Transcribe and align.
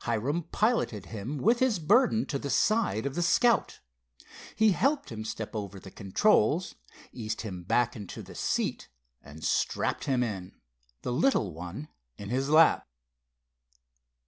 Hiram 0.00 0.42
piloted 0.52 1.06
him 1.06 1.38
with 1.38 1.60
his 1.60 1.78
burden 1.78 2.26
to 2.26 2.38
the 2.38 2.50
side 2.50 3.06
of 3.06 3.14
the 3.14 3.22
Scout. 3.22 3.80
He 4.54 4.72
helped 4.72 5.10
him 5.10 5.24
step 5.24 5.56
over 5.56 5.80
the 5.80 5.90
controls, 5.90 6.74
eased 7.10 7.40
him 7.40 7.62
back 7.62 7.96
into 7.96 8.20
the 8.22 8.34
seat 8.34 8.90
and 9.22 9.42
strapped 9.42 10.04
him 10.04 10.22
in, 10.22 10.60
the 11.00 11.10
little 11.14 11.54
one 11.54 11.88
in 12.18 12.28
his 12.28 12.50
lap. 12.50 12.86